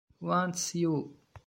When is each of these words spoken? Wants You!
Wants 0.19 0.73
You! 0.73 1.13